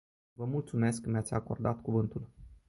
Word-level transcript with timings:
Vă 0.33 0.45
mulțumesc 0.45 1.01
că 1.01 1.09
mi-ați 1.09 1.33
acordat 1.33 1.81
cuvântul. 1.81 2.27